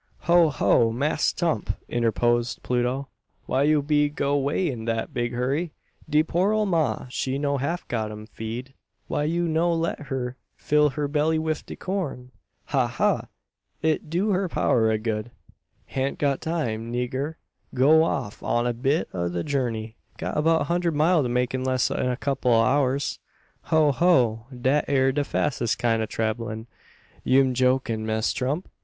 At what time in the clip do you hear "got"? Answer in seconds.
7.87-8.09, 16.17-16.41, 20.17-20.35